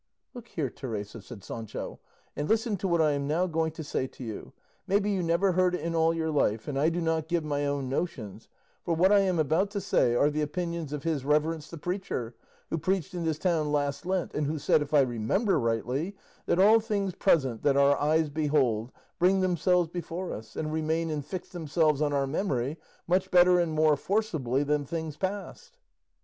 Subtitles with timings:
[0.33, 1.99] "Look here, Teresa," said Sancho,
[2.35, 4.51] "and listen to what I am now going to say to you;
[4.87, 7.67] maybe you never heard it in all your life; and I do not give my
[7.67, 8.49] own notions,
[8.83, 12.33] for what I am about to say are the opinions of his reverence the preacher,
[12.71, 16.15] who preached in this town last Lent, and who said, if I remember rightly,
[16.47, 21.23] that all things present that our eyes behold, bring themselves before us, and remain and
[21.23, 25.77] fix themselves on our memory much better and more forcibly than things past."